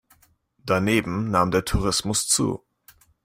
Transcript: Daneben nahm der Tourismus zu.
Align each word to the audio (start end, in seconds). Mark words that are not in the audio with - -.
Daneben 0.65 1.29
nahm 1.29 1.51
der 1.51 1.63
Tourismus 1.63 2.25
zu. 2.25 2.65